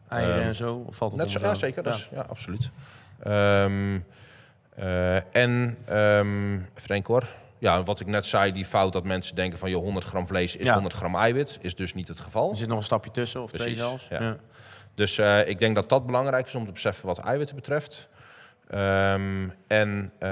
[0.08, 1.84] Eieren Ehm, en zo, valt het Net zo, ja, zeker.
[1.84, 1.90] Ja.
[1.90, 2.70] Dus, ja, absoluut.
[3.22, 3.98] Ehm,
[4.76, 7.26] eh, en, ehm even denken hoor.
[7.62, 9.70] Ja, wat ik net zei, die fout dat mensen denken van...
[9.70, 10.72] joh, 100 gram vlees is Ja.
[10.72, 12.50] 100 gram eiwit, is dus niet het geval.
[12.50, 14.06] Er zit nog een stapje tussen, of twee zelfs.
[14.10, 14.22] ja.
[14.22, 14.36] Ja.
[14.94, 18.08] Dus eh, ik denk dat dat belangrijk is om te beseffen wat eiwitten betreft.
[18.72, 20.28] Ehm, en eh,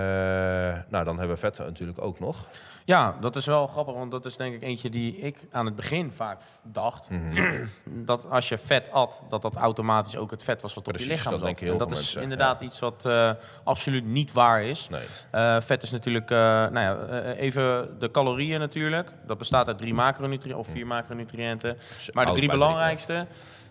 [0.88, 2.48] nou, dan hebben we vetten natuurlijk ook nog.
[2.85, 5.76] Ja, dat is wel grappig, want dat is denk ik eentje die ik aan het
[5.76, 7.11] begin vaak dacht.
[7.11, 7.66] Mhm.
[7.85, 11.07] Dat als je vet at, dat dat automatisch ook het vet was wat op je
[11.07, 11.59] lichaam dat zat.
[11.59, 13.31] heel En dat is mensen, inderdaad iets wat eh,
[13.64, 14.88] absoluut niet waar is.
[14.88, 15.00] Nee.
[15.31, 19.12] Eh, vet is natuurlijk, nou ja, even de calorieën natuurlijk.
[19.26, 21.79] Dat bestaat uit drie macronutriënten of vier macronutriënten.
[22.12, 23.26] Maar de drie belangrijkste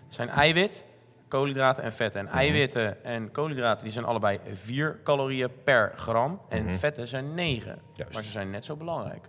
[0.09, 0.83] zijn eiwit,
[1.29, 2.19] koolhydraten en vetten.
[2.21, 2.35] En Mhm.
[2.37, 6.41] eiwitten en koolhydraten die zijn allebei 4 calorieën per gram.
[6.49, 6.75] En Mhm.
[6.75, 7.79] vetten zijn 9.
[7.93, 8.13] Juist.
[8.13, 9.27] Maar ze zijn net zo belangrijk.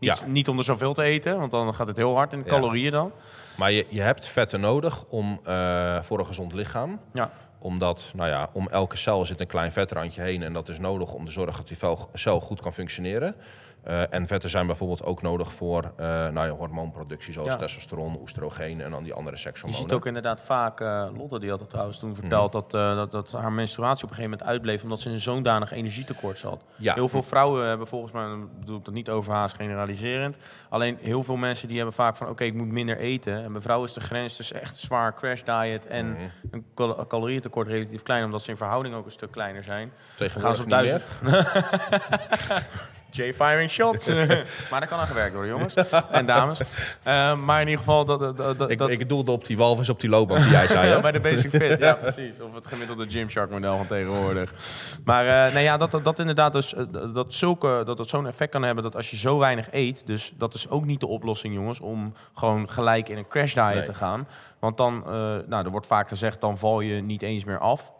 [0.00, 0.26] Niet, Ja.
[0.26, 2.50] niet om er zoveel te eten, want dan gaat het heel hard in de Ja.
[2.50, 3.12] calorieën dan.
[3.56, 7.00] Maar je, je hebt vetten nodig om, eh, voor een gezond lichaam.
[7.12, 7.30] Ja,
[7.60, 10.42] Omdat, nou ja, om elke cel zit een klein vetrandje heen.
[10.42, 13.34] En dat is nodig om te zorgen dat die cel goed kan functioneren.
[13.88, 17.56] Eh, en vetten zijn bijvoorbeeld ook nodig voor eh nou ja, hormoonproductie, zoals Ja.
[17.56, 19.82] testosteron, oestrogeen en dan die andere Je sekshormonen.
[19.82, 23.10] ziet ook inderdaad vaak, eh, Lotte die had het trouwens toen verteld, dat, eh, dat,
[23.10, 26.62] dat haar menstruatie op een gegeven moment uitbleef omdat ze een zo'n danig energietekort zat.
[26.76, 26.94] Ja.
[26.94, 28.26] Heel veel vrouwen hebben volgens mij,
[28.58, 30.36] bedoel ik dat niet overhaast generaliserend,
[30.68, 33.44] alleen heel veel mensen die hebben vaak van oké, ik moet minder eten.
[33.44, 36.20] En bij vrouwen is de grens dus echt zwaar crash diet en Mhm.
[36.50, 39.92] een cal calorieëntekort relatief klein, omdat ze in verhouding ook een stuk kleiner zijn.
[40.16, 41.32] Tegenwoordig gaan ze op niet
[43.16, 43.26] meer.
[43.26, 44.06] J-firing shots.
[44.70, 45.74] maar dat kan aan gewerkt worden, jongens
[46.10, 46.60] en dames.
[47.02, 49.88] Eh, maar in ieder geval, dat, dat, dat, Ik, dat- ik doelde op die walvis
[49.88, 50.88] op die loopband die jij zei.
[50.94, 52.40] ja, bij de Basic Fit, ja precies.
[52.40, 54.52] Of het gemiddelde Gymshark model van tegenwoordig.
[55.04, 58.26] Maar eh nee, ja, dat, dat, dat inderdaad dus, eh, dat, zulke, dat het zo'n
[58.26, 60.02] effect kan hebben dat als je zo weinig eet...
[60.06, 63.64] dus dat is ook niet de oplossing, jongens, om gewoon gelijk in een crash diet
[63.64, 63.82] Nee.
[63.82, 64.28] te gaan.
[64.58, 65.02] Want dan,
[65.48, 67.92] nou, er wordt vaak gezegd, dan val je niet eens meer af.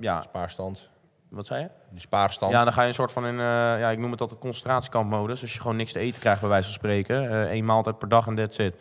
[0.00, 0.88] Ja, Spaarstand.
[1.34, 1.68] Wat zei je?
[1.90, 2.52] Die spaarstand.
[2.52, 3.44] Ja, dan ga je een soort van in, eh,
[3.80, 5.40] ja, ik noem het altijd concentratiekampmodus.
[5.42, 7.30] Als je gewoon niks te eten krijgt, bij wijze van spreken.
[7.30, 8.76] Eh één maaltijd per dag en that's it.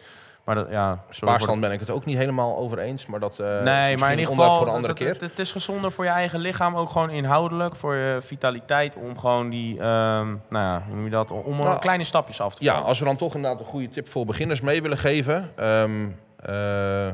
[0.45, 3.05] Maar dat, ja, Spaarstand ben ik het ook niet helemaal over eens.
[3.05, 5.11] Maar dat eh, is Nee, maar in ieder geval, voor een andere het, keer.
[5.11, 9.17] het, het is gezonder voor je eigen lichaam, ook gewoon inhoudelijk, voor je vitaliteit, om
[9.19, 12.63] gewoon die, ehm, nou ja, hoe noem je dat, om Nou, kleine stapjes af te
[12.63, 12.87] Ja, vallen.
[12.87, 15.51] als we dan toch inderdaad een goede tip voor beginners mee willen geven.
[15.55, 16.07] ehm,
[16.39, 17.07] eh,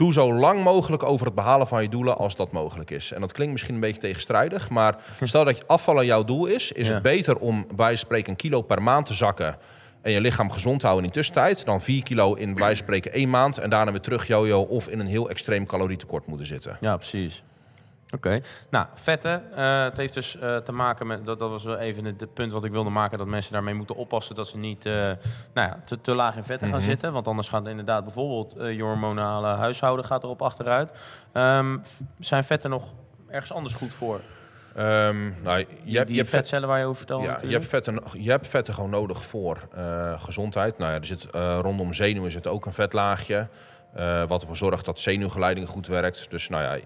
[0.00, 3.12] doe zo lang mogelijk over het behalen van je doelen als dat mogelijk is.
[3.12, 4.70] En dat klinkt misschien een beetje tegenstrijdig.
[4.70, 6.72] Maar stel dat je afvallen jouw doel is.
[6.72, 6.92] Is Ja.
[6.94, 9.56] het beter om bij spreken een kilo per maand te zakken.
[10.02, 11.64] En je lichaam gezond te houden in die tussentijd.
[11.64, 13.58] Dan 4 kilo in bij spreken één maand.
[13.58, 16.76] En daarna weer terug jojo of in een heel extreem calorietekort moeten zitten.
[16.80, 17.42] Ja, precies.
[18.14, 18.40] Oké.
[18.70, 19.56] Nou, vetten.
[19.56, 22.52] eh, het heeft dus eh, te maken met, dat, dat was wel even het, punt
[22.52, 24.92] wat ik wilde maken, dat mensen daarmee moeten oppassen dat ze niet eh,
[25.54, 26.86] nou ja, te, te laag in vetten gaan Mhm.
[26.86, 27.12] zitten.
[27.12, 30.92] Want anders gaat inderdaad bijvoorbeeld je hormonale huishouden gaat erop achteruit.
[31.32, 31.78] Ehm,
[32.18, 32.84] zijn vetten nog
[33.28, 34.20] ergens anders goed voor?
[34.74, 37.38] Ehm, nou, je, Die, hebt- die je hebt vet, vetcellen waar je over vertelde Ja,
[37.42, 39.68] je hebt, vetten, je hebt vetten gewoon nodig voor
[40.18, 40.78] gezondheid.
[40.78, 41.26] Nou ja, er zit,
[41.60, 43.48] rondom zenuwen zit ook een vetlaagje.
[44.26, 46.30] wat ervoor zorgt dat zenuwgeleiding goed werkt.
[46.30, 46.82] Dus nou ja,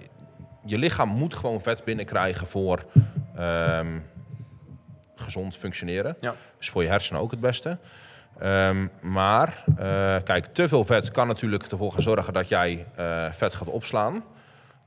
[0.64, 2.84] je lichaam moet gewoon vet binnenkrijgen voor
[3.36, 3.98] ehm,
[5.14, 6.16] gezond functioneren.
[6.20, 6.34] Ja.
[6.60, 7.78] Is voor je hersenen ook het beste.
[8.38, 13.32] Ehm, maar eh, kijk, te veel vet kan natuurlijk ervoor gaan zorgen dat jij eh,
[13.32, 14.24] vet gaat opslaan.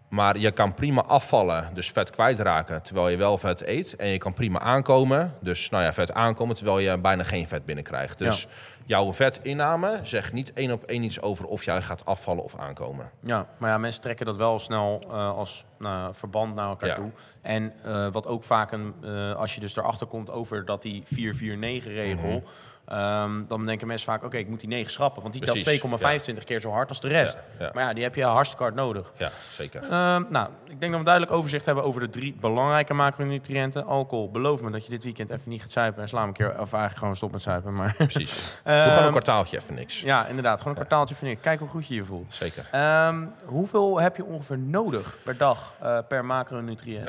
[0.08, 3.96] Maar je kan prima afvallen, dus vet kwijtraken, terwijl je wel vet eet.
[3.96, 7.65] En je kan prima aankomen, dus nou ja, vet aankomen, terwijl je bijna geen vet
[7.65, 8.17] binnenkrijgt.
[8.17, 8.48] Dus
[8.86, 13.10] jouw vetinname zegt niet één op één iets over of jij gaat afvallen of aankomen.
[13.24, 16.96] Ja, maar ja, mensen trekken dat wel snel eh, als nou, verband naar elkaar Ja.
[16.96, 17.12] toe.
[17.41, 21.04] En eh, wat ook vaak, een, eh, als je dus erachter komt over dat die
[21.06, 22.30] 4-4-9-regel...
[22.30, 22.46] Mhm.
[22.88, 25.21] Ehm, dan denken mensen vaak, oké, ik moet die 9 schrappen.
[25.21, 26.02] Want die Precies, telt
[26.38, 27.43] 2,25 keer zo hard als de rest.
[27.60, 27.71] Ja, ja.
[27.73, 29.13] Maar ja, die heb je hartstikke hard nodig.
[29.17, 29.84] Ja, zeker.
[29.84, 33.86] Ehm, nou, ik denk dat we een duidelijk overzicht hebben over de drie belangrijke macronutriënten.
[33.86, 36.50] Alcohol, beloof me dat je dit weekend even niet gaat zuipen en sla een keer,
[36.50, 37.73] of eigenlijk gewoon stop met zuipen.
[37.73, 38.58] Maar Precies.
[38.63, 40.02] Ehm, gewoon een kwartaaltje even niks.
[40.02, 41.41] ja, inderdaad, gewoon een kwartaaltje vind ik.
[41.41, 42.34] Kijk hoe goed je je voelt.
[42.36, 42.67] Zeker.
[42.71, 47.08] Ehm, hoeveel heb je ongeveer nodig per dag eh, per macronutriënt?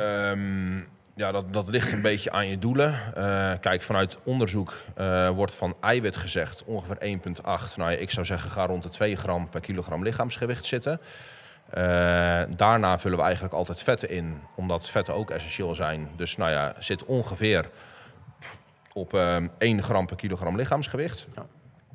[1.18, 3.14] Ehm, ja, dat, dat ligt een beetje aan je doelen.
[3.14, 7.76] Eh, kijk, vanuit onderzoek eh, wordt van eiwit gezegd ongeveer 1,8.
[7.76, 11.00] Nou ja, ik zou zeggen, ga rond de 2 gram per kilogram lichaamsgewicht zitten.
[11.70, 16.08] Eh, daarna vullen we eigenlijk altijd vetten in, omdat vetten ook essentieel zijn.
[16.16, 17.70] Dus nou ja, zit ongeveer
[18.92, 21.26] op ehm 1 gram per kilogram lichaamsgewicht.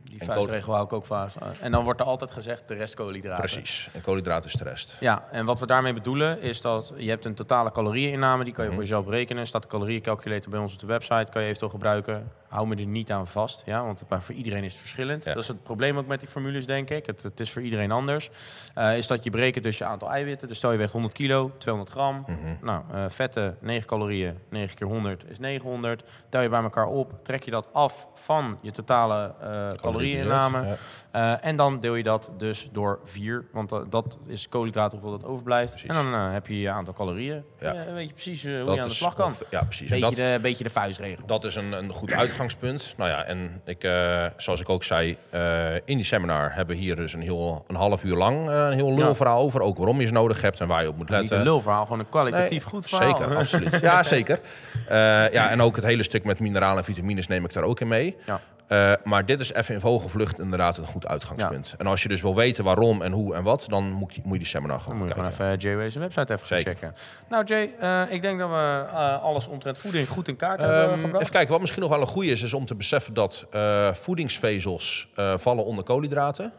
[0.10, 1.36] Die vuistregel hou ik ook vast.
[1.62, 3.44] En dan wordt er altijd gezegd de rest koolhydraten.
[3.44, 3.90] Precies.
[3.94, 4.96] En koolhydraten is de rest.
[5.00, 8.64] Ja, en wat we daarmee bedoelen is dat je hebt een totale calorieënname, die kan
[8.64, 8.80] je Mhm.
[8.80, 9.48] voor jezelf berekenen.
[9.48, 12.32] Staat de calorieëncalculator bij ons op de website, kan je eventueel gebruiken.
[12.48, 15.24] Hou me er niet aan vast, ja, want voor iedereen is het verschillend.
[15.24, 15.34] Ja.
[15.34, 17.06] Dat is het probleem ook met die formules, denk ik.
[17.06, 18.30] Het, het is voor iedereen anders.
[18.74, 20.48] Eh, is dat je berekent dus je aantal eiwitten.
[20.48, 22.24] Dus stel je weegt 100 kilo, 200 gram.
[22.28, 22.38] Mhm.
[22.66, 26.04] Nou, eh, vetten, 9 calorieën, 9 keer 100 is 900.
[26.30, 30.66] Tel je bij elkaar op, trek je dat af van je totale eh calorieinname.
[30.68, 30.76] Ja.
[31.12, 35.20] Eh, en dan deel je dat dus door 4, want dat, dat is koolhydraten hoeveel
[35.20, 35.72] dat overblijft.
[35.72, 35.90] Precies.
[35.90, 37.44] En dan eh, heb je je aantal calorieën.
[37.60, 37.76] Ja.
[37.94, 39.36] Weet je precies eh, hoe Dat je aan de slag kan.
[39.50, 39.90] Ja, precies.
[39.90, 41.26] Beetje, dat- de, beetje de vuistregel.
[41.26, 42.94] Dat is een, een goed uitgangspunt.
[42.98, 46.82] Nou ja, en ik, eh, zoals ik ook zei, eh, in die seminar hebben we
[46.82, 49.62] hier dus een, heel, een half uur lang eh, een heel lulverhaal over.
[49.62, 51.38] Ook waarom je ze nodig hebt en waar je op moet Niet letten.
[51.38, 53.18] een lulverhaal, gewoon een kwalitatief Nee, goed verhaal.
[53.18, 53.80] Zeker, absoluut.
[53.82, 54.40] Ja, zeker.
[54.88, 54.96] Eh,
[55.32, 57.88] ja, en ook het hele stuk met mineralen en vitamines neem ik daar ook in
[57.88, 58.16] mee.
[58.26, 58.40] Ja.
[58.74, 61.76] Eh, maar dit is even in vogelvlucht inderdaad een goed uitgangspunt.
[61.78, 64.34] En als je dus wil weten waarom en hoe en wat, dan moet je, moet
[64.34, 66.74] je die seminar Dan gewoon moet je gewoon even Jay Ways website even gaan Zeker.
[66.74, 66.94] checken.
[67.30, 70.84] Nou Jay, eh, ik denk dat we eh, alles omtrent voeding goed in kaart hebben
[70.92, 71.22] Ehm, gebracht.
[71.22, 73.94] even kijken, wat misschien nog wel een goede is, is om te beseffen dat eh,
[73.94, 76.52] voedingsvezels eh, vallen onder koolhydraten.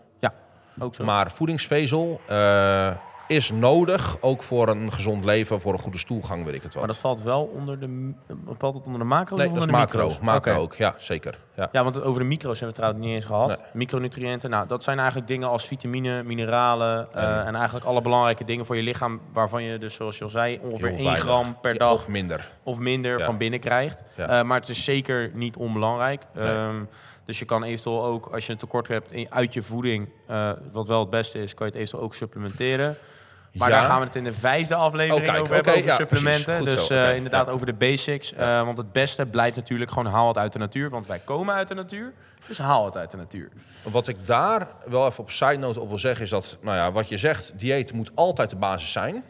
[0.78, 1.04] Ook zo.
[1.04, 2.36] Maar voedingsvezel, eh,
[3.28, 6.82] is nodig, ook voor een gezond leven, voor een goede stoelgang, weet ik het wat.
[6.82, 8.12] Maar dat valt wel onder de,
[8.58, 10.02] valt het onder de macro's nee, of dat is macro.
[10.02, 10.20] micro's?
[10.24, 11.38] Macro ook, ja, zeker.
[11.56, 11.68] Ja.
[11.72, 13.48] Ja, want over de micro's hebben we het trouwens niet eens gehad.
[13.48, 13.56] Nee.
[13.72, 18.44] Micronutriënten, nou, dat zijn eigenlijk dingen als vitamine, mineralen eh, En- en eigenlijk alle belangrijke
[18.44, 21.24] dingen voor je lichaam, waarvan je dus, zoals je al zei, ongeveer Heel 1 weinig.
[21.24, 22.48] gram per Ja, dag Of minder.
[22.62, 23.24] of minder Ja.
[23.24, 24.02] van binnen krijgt.
[24.16, 26.22] Eh, maar het is zeker niet onbelangrijk.
[26.34, 26.44] Nee.
[26.44, 26.74] Ehm,
[27.24, 30.50] dus je kan eventueel ook, als je een tekort hebt in, uit je voeding, eh,
[30.72, 32.96] wat wel het beste is, kan je het eventueel ook supplementeren.
[33.52, 33.74] Maar Ja.
[33.80, 36.64] daar gaan we het in de vijfde aflevering Oh, kijk, over hebben, over ja, supplementen.
[36.64, 37.52] dus eh, inderdaad ja.
[37.52, 38.32] over de basics.
[38.32, 40.90] Eh, want het beste blijft natuurlijk gewoon haal het uit de natuur.
[40.90, 42.12] Want wij komen uit de natuur,
[42.46, 43.48] dus haal het uit de natuur.
[43.82, 46.92] Wat ik daar wel even op side note op wil zeggen is dat, nou ja,
[46.92, 49.24] wat je zegt, dieet moet altijd de basis zijn.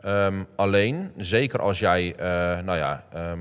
[0.00, 2.14] Ehm, alleen, zeker als jij,
[2.64, 3.38] nou ja, ehm,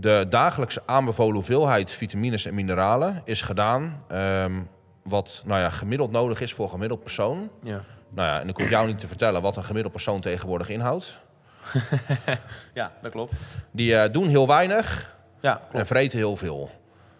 [0.00, 4.60] de dagelijkse aanbevolen hoeveelheid vitamines en mineralen is gedaan ehm,
[5.02, 7.50] wat, nou ja, gemiddeld nodig is voor een gemiddeld persoon.
[7.62, 7.80] Ja,
[8.10, 11.16] Nou ja, en ik hoef jou niet te vertellen wat een gemiddeld persoon tegenwoordig inhoudt.
[12.74, 13.32] ja dat klopt.
[13.70, 16.70] Die eh, doen heel weinig Ja, en vreten heel veel.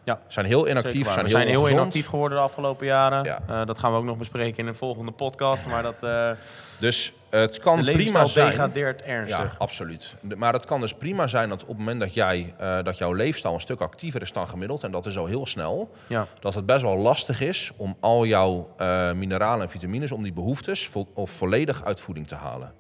[0.08, 0.20] Ja.
[0.26, 3.24] Zijn heel inactief, zijn we heel zijn heel inactief geworden de afgelopen jaren.
[3.24, 3.38] Ja.
[3.48, 5.66] Eh, dat gaan we ook nog bespreken in een volgende podcast.
[5.66, 6.30] Maar dat, eh
[6.78, 8.46] Dus het kan de prima zijn.
[8.46, 9.54] degradeert Ja, ernstig.
[9.58, 10.14] absoluut.
[10.20, 12.98] De- Maar het kan dus prima zijn dat op het moment dat, jij, eh, dat
[12.98, 16.26] jouw leefstijl een stuk actiever is dan gemiddeld, en dat is al heel snel, Ja.
[16.40, 20.32] dat het best wel lastig is om al jouw eh, mineralen en vitamines, om die
[20.32, 22.72] behoeftes vo- of volledig uit voeding te halen.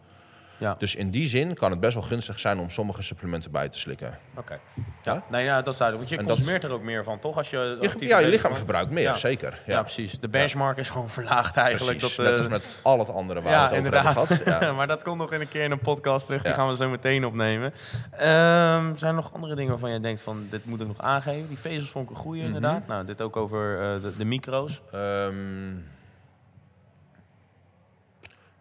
[0.58, 0.74] Ja.
[0.78, 3.78] Dus in die zin kan het best wel gunstig zijn om sommige supplementen bij te
[3.78, 4.18] slikken.
[4.36, 4.58] Oké.
[5.02, 5.12] Ja?
[5.12, 5.22] Ja.
[5.30, 6.08] Nee, ja, dat is duidelijk.
[6.08, 7.36] Want je En dat- consumeert er ook meer van, toch?
[7.36, 9.14] Als je, actief ja, je lichaam verbruikt meer, Ja.
[9.14, 9.60] zeker.
[9.66, 9.80] Ja.
[9.82, 10.20] precies.
[10.20, 11.98] De benchmark is gewoon verlaagd eigenlijk.
[11.98, 14.14] Precies, Dat, net eh, als met al het andere waar ja, we het over inderdaad.
[14.16, 14.62] hebben gehad.
[14.62, 14.72] Ja.
[14.76, 16.42] maar dat komt nog in een keer in een podcast terug.
[16.42, 16.56] Die Ja.
[16.56, 17.72] gaan we zo meteen opnemen.
[18.10, 21.48] Ehm, zijn er nog andere dingen waarvan je denkt van dit moet ik nog aangeven?
[21.48, 22.54] Die vezels vond ik een goeie Mhm.
[22.54, 22.86] inderdaad.
[22.86, 24.80] Nou, dit ook over eh, de, de micro's.
[24.92, 25.34] Ehm,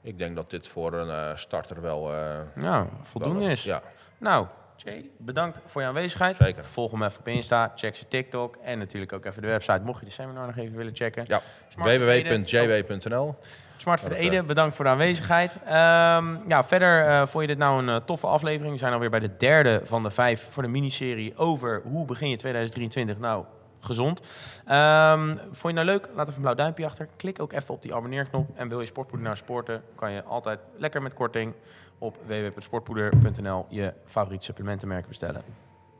[0.07, 2.11] ik denk dat dit voor een eh, starter wel...
[2.55, 3.63] Nou, voldoende wel- is.
[3.63, 3.81] Ja,
[4.17, 4.47] Nou,
[4.83, 6.35] Jay, bedankt voor je aanwezigheid.
[6.35, 6.65] Zeker.
[6.65, 9.79] Volg hem even op Insta, check zijn TikTok en natuurlijk ook even de website.
[9.83, 11.23] Mocht je de seminar nog even willen checken.
[11.27, 11.41] ja.
[11.85, 12.05] Ede.
[12.39, 13.35] www.jw.nl
[13.77, 15.51] Smart voor de Dat, eh, Ede, bedankt voor de aanwezigheid.
[15.65, 18.73] Ehm, ja, verder eh, vond je dit nou een toffe aflevering.
[18.73, 22.29] We zijn alweer bij de derde van de vijf voor de miniserie over hoe begin
[22.29, 23.45] je 2023 nou
[23.79, 24.21] gezond.
[24.65, 26.09] Ehm, vond je nou leuk?
[26.15, 27.07] Laat even een blauw duimpje achter.
[27.15, 28.49] Klik ook even op die abonneerknop.
[28.55, 31.53] En wil je sportpoeder naar sporten, kan je altijd lekker met korting
[31.97, 35.43] op www.sportpoeder.nl je favoriete supplementenmerk bestellen.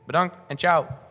[0.06, 1.07] Bedankt en ciao!